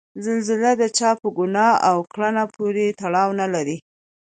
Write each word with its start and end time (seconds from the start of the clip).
زلزله 0.25 0.71
د 0.81 0.83
چا 0.97 1.09
په 1.21 1.27
ګناه 1.37 1.73
او 1.89 1.97
کړنه 2.13 2.43
پورې 2.55 2.85
تړاو 2.99 3.29
نلري. 3.41 3.77